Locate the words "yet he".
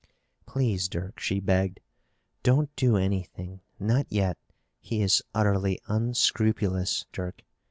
4.09-5.03